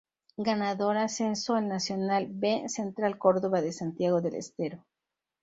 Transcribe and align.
Ganador 0.37 0.97
ascenso 0.97 1.53
al 1.53 1.67
Nacional 1.67 2.25
B 2.27 2.63
Central 2.69 3.19
Córdoba 3.19 3.61
de 3.61 3.71
Santiago 3.71 4.19
del 4.19 4.33
Estero 4.33 4.83